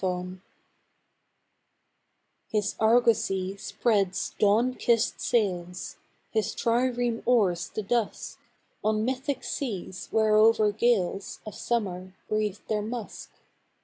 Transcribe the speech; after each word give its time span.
ARGONAUT 0.03 0.39
His 2.49 2.75
argosy 2.79 3.55
spreads 3.57 4.33
dawn 4.39 4.73
kissed 4.73 5.21
sails, 5.21 5.97
His 6.31 6.55
trireme 6.55 7.21
oars 7.23 7.69
the 7.69 7.83
dusk, 7.83 8.39
On 8.83 9.05
mythic 9.05 9.43
seas 9.43 10.09
whereover 10.11 10.71
gales 10.71 11.39
Of 11.45 11.53
summer 11.53 12.15
breathe 12.27 12.57
their 12.67 12.81
musk. 12.81 13.29